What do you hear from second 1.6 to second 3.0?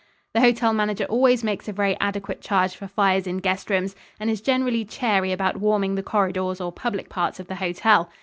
a very adequate charge for